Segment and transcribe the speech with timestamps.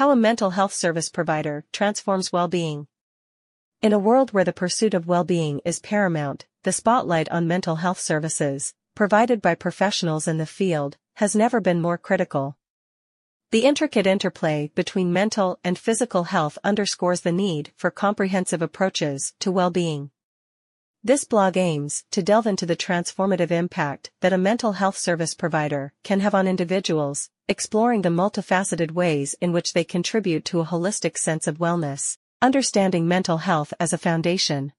[0.00, 2.86] How a mental health service provider transforms well-being.
[3.82, 8.00] In a world where the pursuit of well-being is paramount, the spotlight on mental health
[8.00, 12.56] services, provided by professionals in the field, has never been more critical.
[13.50, 19.52] The intricate interplay between mental and physical health underscores the need for comprehensive approaches to
[19.52, 20.12] well-being.
[21.02, 25.94] This blog aims to delve into the transformative impact that a mental health service provider
[26.04, 31.16] can have on individuals, exploring the multifaceted ways in which they contribute to a holistic
[31.16, 34.74] sense of wellness, understanding mental health as a foundation.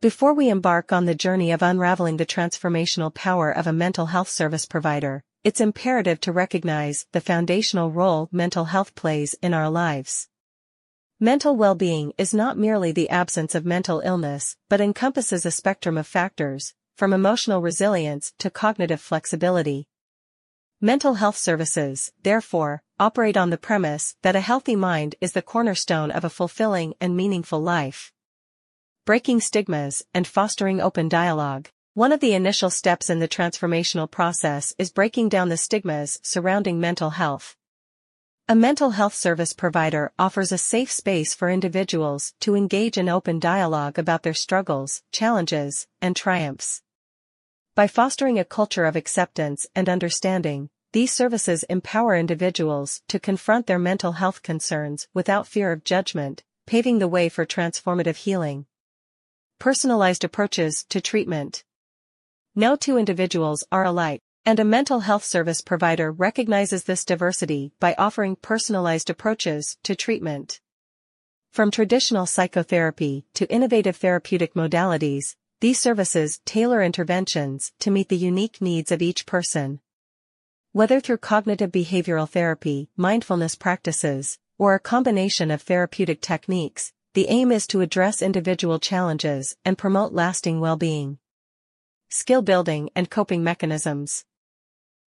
[0.00, 4.30] Before we embark on the journey of unraveling the transformational power of a mental health
[4.30, 10.28] service provider, it's imperative to recognize the foundational role mental health plays in our lives.
[11.20, 16.06] Mental well-being is not merely the absence of mental illness, but encompasses a spectrum of
[16.06, 19.88] factors, from emotional resilience to cognitive flexibility.
[20.78, 26.10] Mental health services, therefore, operate on the premise that a healthy mind is the cornerstone
[26.10, 28.12] of a fulfilling and meaningful life.
[29.06, 31.70] Breaking stigmas and fostering open dialogue.
[31.94, 36.78] One of the initial steps in the transformational process is breaking down the stigmas surrounding
[36.78, 37.56] mental health.
[38.48, 43.40] A mental health service provider offers a safe space for individuals to engage in open
[43.40, 46.80] dialogue about their struggles, challenges, and triumphs.
[47.74, 53.80] By fostering a culture of acceptance and understanding, these services empower individuals to confront their
[53.80, 58.66] mental health concerns without fear of judgment, paving the way for transformative healing.
[59.58, 61.64] Personalized approaches to treatment.
[62.54, 64.22] No two individuals are alike.
[64.48, 70.60] And a mental health service provider recognizes this diversity by offering personalized approaches to treatment.
[71.50, 78.60] From traditional psychotherapy to innovative therapeutic modalities, these services tailor interventions to meet the unique
[78.60, 79.80] needs of each person.
[80.70, 87.50] Whether through cognitive behavioral therapy, mindfulness practices, or a combination of therapeutic techniques, the aim
[87.50, 91.18] is to address individual challenges and promote lasting well-being.
[92.10, 94.24] Skill building and coping mechanisms.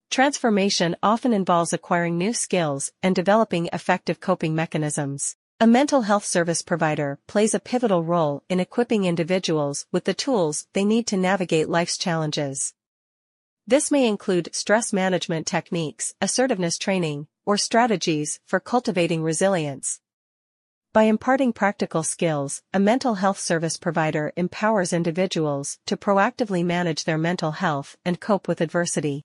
[0.09, 5.36] Transformation often involves acquiring new skills and developing effective coping mechanisms.
[5.59, 10.66] A mental health service provider plays a pivotal role in equipping individuals with the tools
[10.74, 12.74] they need to navigate life's challenges.
[13.68, 20.00] This may include stress management techniques, assertiveness training, or strategies for cultivating resilience.
[20.91, 27.20] By imparting practical skills, a mental health service provider empowers individuals to proactively manage their
[27.20, 29.24] mental health and cope with adversity.